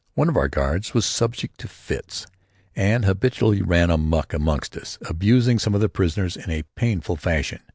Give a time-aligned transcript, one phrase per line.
[0.15, 2.25] ]One of our guards was subject to fits
[2.75, 7.61] and habitually ran amuck amongst us, abusing some of the prisoners in a painful fashion.